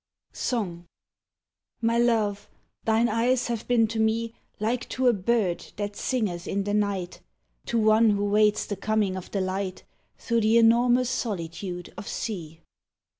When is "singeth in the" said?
5.95-6.73